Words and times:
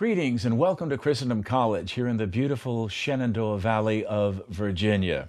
Greetings 0.00 0.46
and 0.46 0.56
welcome 0.56 0.88
to 0.88 0.96
Christendom 0.96 1.42
College 1.42 1.92
here 1.92 2.08
in 2.08 2.16
the 2.16 2.26
beautiful 2.26 2.88
Shenandoah 2.88 3.58
Valley 3.58 4.02
of 4.02 4.40
Virginia. 4.48 5.28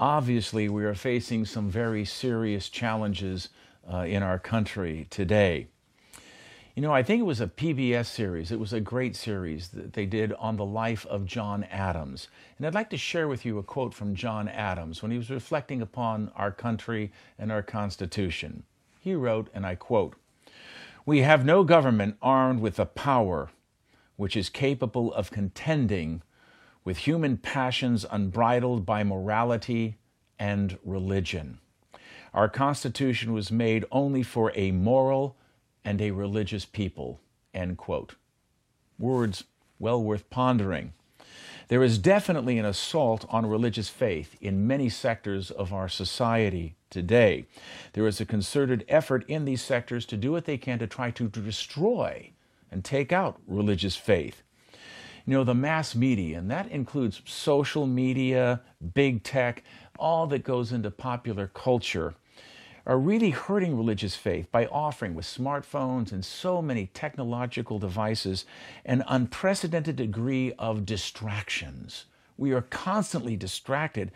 Obviously, 0.00 0.66
we 0.70 0.82
are 0.86 0.94
facing 0.94 1.44
some 1.44 1.68
very 1.68 2.06
serious 2.06 2.70
challenges 2.70 3.50
uh, 3.92 3.98
in 3.98 4.22
our 4.22 4.38
country 4.38 5.06
today. 5.10 5.66
You 6.74 6.80
know, 6.80 6.94
I 6.94 7.02
think 7.02 7.20
it 7.20 7.24
was 7.24 7.42
a 7.42 7.46
PBS 7.46 8.06
series. 8.06 8.50
It 8.50 8.58
was 8.58 8.72
a 8.72 8.80
great 8.80 9.14
series 9.14 9.68
that 9.68 9.92
they 9.92 10.06
did 10.06 10.32
on 10.38 10.56
the 10.56 10.64
life 10.64 11.04
of 11.04 11.26
John 11.26 11.64
Adams. 11.64 12.28
And 12.56 12.66
I'd 12.66 12.72
like 12.72 12.88
to 12.88 12.96
share 12.96 13.28
with 13.28 13.44
you 13.44 13.58
a 13.58 13.62
quote 13.62 13.92
from 13.92 14.14
John 14.14 14.48
Adams 14.48 15.02
when 15.02 15.10
he 15.10 15.18
was 15.18 15.28
reflecting 15.28 15.82
upon 15.82 16.32
our 16.34 16.50
country 16.50 17.12
and 17.38 17.52
our 17.52 17.62
Constitution. 17.62 18.62
He 19.00 19.14
wrote, 19.14 19.50
and 19.52 19.66
I 19.66 19.74
quote, 19.74 20.14
we 21.06 21.20
have 21.20 21.44
no 21.44 21.64
government 21.64 22.16
armed 22.22 22.60
with 22.60 22.78
a 22.78 22.86
power 22.86 23.50
which 24.16 24.36
is 24.36 24.48
capable 24.48 25.12
of 25.12 25.30
contending 25.30 26.22
with 26.84 26.98
human 26.98 27.36
passions 27.36 28.06
unbridled 28.10 28.86
by 28.86 29.02
morality 29.02 29.98
and 30.38 30.78
religion. 30.84 31.58
Our 32.32 32.48
Constitution 32.48 33.32
was 33.32 33.52
made 33.52 33.84
only 33.92 34.22
for 34.22 34.52
a 34.54 34.70
moral 34.70 35.36
and 35.84 36.00
a 36.00 36.10
religious 36.10 36.64
people. 36.64 37.20
End 37.52 37.76
quote. 37.76 38.16
Words 38.98 39.44
well 39.78 40.02
worth 40.02 40.28
pondering. 40.30 40.92
There 41.68 41.82
is 41.82 41.98
definitely 41.98 42.58
an 42.58 42.66
assault 42.66 43.24
on 43.30 43.46
religious 43.46 43.88
faith 43.88 44.36
in 44.40 44.66
many 44.66 44.88
sectors 44.88 45.50
of 45.50 45.72
our 45.72 45.88
society 45.88 46.76
today. 46.90 47.46
There 47.94 48.06
is 48.06 48.20
a 48.20 48.26
concerted 48.26 48.84
effort 48.88 49.24
in 49.28 49.44
these 49.44 49.62
sectors 49.62 50.04
to 50.06 50.16
do 50.16 50.32
what 50.32 50.44
they 50.44 50.58
can 50.58 50.78
to 50.80 50.86
try 50.86 51.10
to, 51.12 51.28
destroy 51.28 52.32
and 52.70 52.84
take 52.84 53.12
out 53.12 53.40
religious 53.46 53.96
faith. 53.96 54.42
You 55.26 55.32
know, 55.32 55.44
the 55.44 55.54
mass 55.54 55.94
media, 55.94 56.38
and 56.38 56.50
that 56.50 56.68
includes 56.70 57.22
social 57.24 57.86
media, 57.86 58.60
big 58.92 59.22
tech, 59.22 59.64
all 59.98 60.26
that 60.26 60.44
goes 60.44 60.70
into 60.70 60.90
popular 60.90 61.46
culture, 61.46 62.14
are 62.86 62.98
really 62.98 63.30
hurting 63.30 63.76
religious 63.76 64.14
faith 64.14 64.50
by 64.52 64.66
offering, 64.66 65.14
with 65.14 65.24
smartphones 65.24 66.12
and 66.12 66.24
so 66.24 66.60
many 66.60 66.86
technological 66.86 67.78
devices, 67.78 68.44
an 68.84 69.02
unprecedented 69.08 69.96
degree 69.96 70.52
of 70.58 70.84
distractions. 70.84 72.04
We 72.36 72.52
are 72.52 72.62
constantly 72.62 73.36
distracted, 73.36 74.12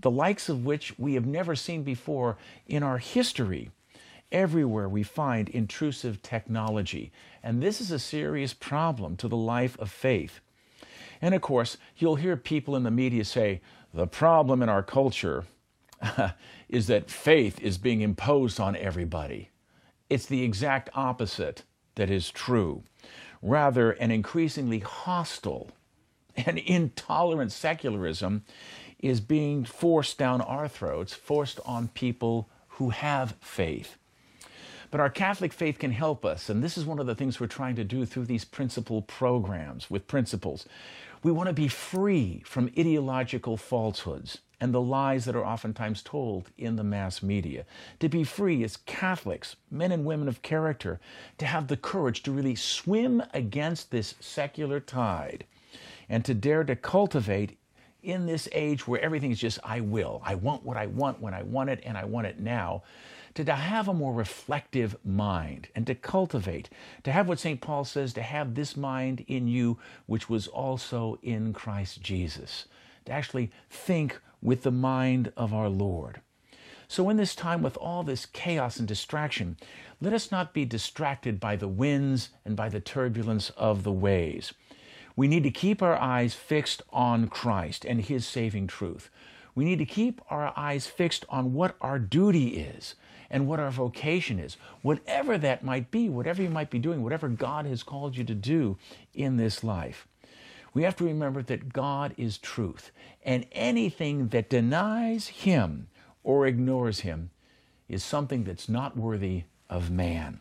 the 0.00 0.10
likes 0.10 0.48
of 0.48 0.64
which 0.64 0.98
we 0.98 1.14
have 1.14 1.26
never 1.26 1.56
seen 1.56 1.82
before 1.82 2.36
in 2.66 2.82
our 2.82 2.98
history. 2.98 3.70
Everywhere 4.32 4.88
we 4.88 5.02
find 5.02 5.48
intrusive 5.48 6.22
technology, 6.22 7.10
and 7.42 7.62
this 7.62 7.80
is 7.80 7.90
a 7.90 7.98
serious 7.98 8.54
problem 8.54 9.16
to 9.16 9.28
the 9.28 9.36
life 9.36 9.78
of 9.78 9.90
faith. 9.90 10.40
And 11.22 11.34
of 11.34 11.40
course, 11.40 11.78
you'll 11.96 12.16
hear 12.16 12.36
people 12.36 12.76
in 12.76 12.82
the 12.82 12.90
media 12.90 13.24
say, 13.24 13.60
the 13.92 14.06
problem 14.06 14.62
in 14.62 14.68
our 14.68 14.82
culture 14.82 15.44
is 16.68 16.86
that 16.86 17.10
faith 17.10 17.60
is 17.60 17.78
being 17.78 18.00
imposed 18.00 18.60
on 18.60 18.76
everybody. 18.76 19.50
It's 20.08 20.26
the 20.26 20.42
exact 20.42 20.90
opposite 20.94 21.64
that 21.94 22.10
is 22.10 22.30
true. 22.30 22.82
Rather, 23.42 23.92
an 23.92 24.10
increasingly 24.10 24.80
hostile 24.80 25.70
and 26.36 26.58
intolerant 26.66 27.52
secularism 27.52 28.44
is 28.98 29.20
being 29.20 29.64
forced 29.64 30.18
down 30.18 30.40
our 30.40 30.68
throats, 30.68 31.14
forced 31.14 31.58
on 31.64 31.88
people 31.88 32.48
who 32.68 32.90
have 32.90 33.36
faith. 33.40 33.96
But 34.90 35.00
our 35.00 35.10
Catholic 35.10 35.52
faith 35.52 35.78
can 35.78 35.92
help 35.92 36.24
us, 36.24 36.48
and 36.50 36.62
this 36.62 36.76
is 36.76 36.84
one 36.84 36.98
of 36.98 37.06
the 37.06 37.14
things 37.14 37.38
we're 37.38 37.46
trying 37.46 37.76
to 37.76 37.84
do 37.84 38.04
through 38.04 38.24
these 38.24 38.44
principle 38.44 39.02
programs 39.02 39.88
with 39.88 40.08
principles. 40.08 40.66
We 41.22 41.32
want 41.32 41.48
to 41.48 41.52
be 41.52 41.68
free 41.68 42.42
from 42.46 42.70
ideological 42.78 43.58
falsehoods 43.58 44.38
and 44.58 44.72
the 44.72 44.80
lies 44.80 45.24
that 45.24 45.36
are 45.36 45.44
oftentimes 45.44 46.02
told 46.02 46.50
in 46.56 46.76
the 46.76 46.84
mass 46.84 47.22
media. 47.22 47.64
To 48.00 48.08
be 48.08 48.24
free 48.24 48.62
as 48.64 48.78
Catholics, 48.78 49.56
men 49.70 49.92
and 49.92 50.04
women 50.04 50.28
of 50.28 50.42
character, 50.42 50.98
to 51.38 51.46
have 51.46 51.68
the 51.68 51.76
courage 51.76 52.22
to 52.22 52.32
really 52.32 52.54
swim 52.54 53.22
against 53.34 53.90
this 53.90 54.14
secular 54.20 54.80
tide 54.80 55.44
and 56.08 56.24
to 56.24 56.34
dare 56.34 56.64
to 56.64 56.76
cultivate 56.76 57.58
in 58.02 58.26
this 58.26 58.48
age 58.52 58.86
where 58.86 59.00
everything 59.00 59.30
is 59.30 59.38
just, 59.38 59.58
I 59.64 59.80
will. 59.80 60.22
I 60.24 60.34
want 60.34 60.64
what 60.64 60.76
I 60.76 60.86
want 60.86 61.20
when 61.20 61.34
I 61.34 61.42
want 61.42 61.70
it 61.70 61.80
and 61.84 61.96
I 61.96 62.04
want 62.04 62.26
it 62.26 62.38
now. 62.40 62.82
To, 63.34 63.54
have 63.54 63.88
a 63.88 63.94
more 63.94 64.12
reflective 64.12 64.96
mind 65.04 65.68
and 65.74 65.86
to 65.86 65.94
cultivate, 65.94 66.68
to 67.04 67.12
have 67.12 67.28
what 67.28 67.38
St. 67.38 67.60
Paul 67.60 67.84
says, 67.84 68.12
to 68.14 68.22
have 68.22 68.54
this 68.54 68.76
mind 68.76 69.24
in 69.28 69.46
you, 69.46 69.78
which 70.06 70.28
was 70.28 70.48
also 70.48 71.18
in 71.22 71.52
Christ 71.52 72.02
Jesus. 72.02 72.66
To 73.06 73.12
actually 73.12 73.50
think 73.70 74.20
with 74.42 74.62
the 74.62 74.72
mind 74.72 75.32
of 75.36 75.54
our 75.54 75.68
Lord. 75.68 76.20
So, 76.88 77.08
in 77.08 77.16
this 77.16 77.36
time 77.36 77.62
with 77.62 77.76
all 77.76 78.02
this 78.02 78.26
chaos 78.26 78.78
and 78.78 78.88
distraction, 78.88 79.56
let 80.00 80.12
us 80.12 80.32
not 80.32 80.52
be 80.52 80.64
distracted 80.64 81.38
by 81.38 81.54
the 81.54 81.68
winds 81.68 82.30
and 82.44 82.56
by 82.56 82.68
the 82.68 82.80
turbulence 82.80 83.50
of 83.50 83.84
the 83.84 83.92
waves. 83.92 84.52
We 85.20 85.28
need 85.28 85.42
to 85.42 85.50
keep 85.50 85.82
our 85.82 85.98
eyes 85.98 86.32
fixed 86.32 86.80
on 86.90 87.28
Christ 87.28 87.84
and 87.84 88.00
His 88.00 88.26
saving 88.26 88.68
truth. 88.68 89.10
We 89.54 89.66
need 89.66 89.78
to 89.78 89.84
keep 89.84 90.22
our 90.30 90.52
eyes 90.56 90.86
fixed 90.86 91.26
on 91.28 91.52
what 91.52 91.76
our 91.82 91.98
duty 91.98 92.48
is 92.56 92.94
and 93.28 93.46
what 93.46 93.60
our 93.60 93.70
vocation 93.70 94.38
is, 94.38 94.56
whatever 94.80 95.36
that 95.36 95.62
might 95.62 95.90
be, 95.90 96.08
whatever 96.08 96.42
you 96.42 96.48
might 96.48 96.70
be 96.70 96.78
doing, 96.78 97.02
whatever 97.02 97.28
God 97.28 97.66
has 97.66 97.82
called 97.82 98.16
you 98.16 98.24
to 98.24 98.34
do 98.34 98.78
in 99.12 99.36
this 99.36 99.62
life 99.62 100.08
we 100.72 100.82
have 100.82 100.96
to 100.96 101.04
remember 101.04 101.42
that 101.42 101.72
God 101.72 102.14
is 102.16 102.38
truth, 102.38 102.90
and 103.24 103.46
anything 103.52 104.28
that 104.28 104.48
denies 104.48 105.28
Him 105.28 105.88
or 106.22 106.46
ignores 106.46 107.00
Him 107.00 107.30
is 107.88 108.04
something 108.04 108.44
that's 108.44 108.68
not 108.68 108.96
worthy 108.96 109.44
of 109.68 109.90
man. 109.90 110.40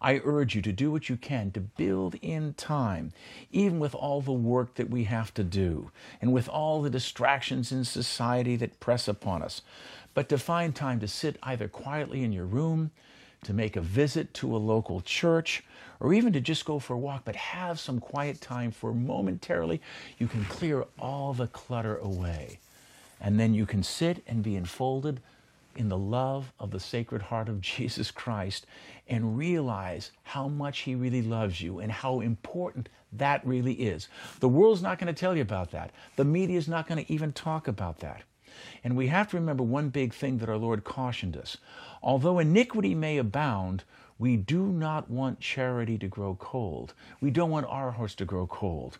I 0.00 0.20
urge 0.24 0.54
you 0.54 0.62
to 0.62 0.72
do 0.72 0.90
what 0.90 1.08
you 1.08 1.16
can 1.16 1.50
to 1.52 1.60
build 1.60 2.14
in 2.22 2.54
time, 2.54 3.12
even 3.52 3.78
with 3.78 3.94
all 3.94 4.22
the 4.22 4.32
work 4.32 4.74
that 4.74 4.88
we 4.88 5.04
have 5.04 5.34
to 5.34 5.44
do 5.44 5.90
and 6.20 6.32
with 6.32 6.48
all 6.48 6.80
the 6.80 6.90
distractions 6.90 7.70
in 7.70 7.84
society 7.84 8.56
that 8.56 8.80
press 8.80 9.08
upon 9.08 9.42
us, 9.42 9.62
but 10.14 10.28
to 10.30 10.38
find 10.38 10.74
time 10.74 11.00
to 11.00 11.08
sit 11.08 11.36
either 11.42 11.68
quietly 11.68 12.22
in 12.24 12.32
your 12.32 12.46
room, 12.46 12.90
to 13.44 13.52
make 13.52 13.76
a 13.76 13.80
visit 13.80 14.32
to 14.34 14.54
a 14.54 14.58
local 14.58 15.00
church, 15.00 15.62
or 15.98 16.14
even 16.14 16.32
to 16.32 16.40
just 16.40 16.64
go 16.64 16.78
for 16.78 16.94
a 16.94 16.98
walk, 16.98 17.22
but 17.24 17.36
have 17.36 17.78
some 17.78 18.00
quiet 18.00 18.40
time 18.40 18.70
for 18.70 18.94
momentarily 18.94 19.80
you 20.18 20.26
can 20.26 20.44
clear 20.46 20.84
all 20.98 21.34
the 21.34 21.46
clutter 21.46 21.96
away. 21.98 22.58
And 23.20 23.38
then 23.38 23.52
you 23.52 23.66
can 23.66 23.82
sit 23.82 24.22
and 24.26 24.42
be 24.42 24.56
enfolded 24.56 25.20
in 25.76 25.88
the 25.88 25.98
love 25.98 26.52
of 26.58 26.70
the 26.70 26.80
Sacred 26.80 27.22
Heart 27.22 27.48
of 27.48 27.60
Jesus 27.60 28.10
Christ 28.10 28.66
and 29.08 29.36
realize 29.36 30.12
how 30.22 30.48
much 30.48 30.80
He 30.80 30.94
really 30.94 31.22
loves 31.22 31.60
you 31.60 31.78
and 31.78 31.90
how 31.90 32.20
important 32.20 32.88
that 33.12 33.44
really 33.46 33.74
is. 33.74 34.08
The 34.38 34.48
world's 34.48 34.82
not 34.82 34.98
going 34.98 35.12
to 35.12 35.18
tell 35.18 35.34
you 35.34 35.42
about 35.42 35.72
that. 35.72 35.90
The 36.16 36.24
media 36.24 36.58
is 36.58 36.68
not 36.68 36.86
going 36.86 37.04
to 37.04 37.12
even 37.12 37.32
talk 37.32 37.66
about 37.66 38.00
that. 38.00 38.22
And 38.84 38.96
we 38.96 39.08
have 39.08 39.28
to 39.30 39.36
remember 39.36 39.62
one 39.62 39.88
big 39.88 40.12
thing 40.12 40.38
that 40.38 40.48
our 40.48 40.56
Lord 40.56 40.84
cautioned 40.84 41.36
us. 41.36 41.56
Although 42.02 42.38
iniquity 42.38 42.94
may 42.94 43.18
abound, 43.18 43.84
we 44.20 44.36
do 44.36 44.66
not 44.66 45.10
want 45.10 45.40
charity 45.40 45.96
to 45.96 46.06
grow 46.06 46.36
cold. 46.38 46.92
We 47.22 47.30
don't 47.30 47.50
want 47.50 47.66
our 47.66 47.90
hearts 47.90 48.14
to 48.16 48.26
grow 48.26 48.46
cold. 48.46 48.98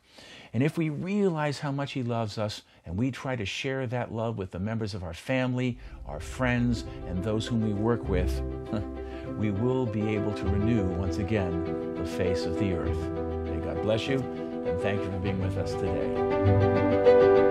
And 0.54 0.62
if 0.62 0.78
we 0.78 0.88
realize 0.88 1.58
how 1.58 1.70
much 1.70 1.92
He 1.92 2.02
loves 2.02 2.38
us 2.38 2.62
and 2.86 2.96
we 2.96 3.10
try 3.10 3.36
to 3.36 3.44
share 3.44 3.86
that 3.86 4.12
love 4.12 4.38
with 4.38 4.50
the 4.50 4.58
members 4.58 4.94
of 4.94 5.04
our 5.04 5.12
family, 5.12 5.78
our 6.06 6.20
friends, 6.20 6.84
and 7.06 7.22
those 7.22 7.46
whom 7.46 7.60
we 7.60 7.74
work 7.74 8.08
with, 8.08 8.40
we 9.38 9.50
will 9.50 9.84
be 9.84 10.14
able 10.14 10.32
to 10.32 10.44
renew 10.44 10.86
once 10.86 11.18
again 11.18 11.94
the 11.94 12.06
face 12.06 12.46
of 12.46 12.58
the 12.58 12.72
earth. 12.72 12.98
May 13.44 13.62
God 13.62 13.82
bless 13.82 14.08
you 14.08 14.20
and 14.66 14.80
thank 14.80 15.02
you 15.02 15.10
for 15.10 15.18
being 15.18 15.40
with 15.42 15.58
us 15.58 15.72
today. 15.74 17.49